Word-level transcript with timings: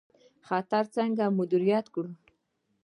خطر 0.47 0.85
څنګه 0.95 1.23
مدیریت 1.37 1.85
کړو؟ 1.93 2.11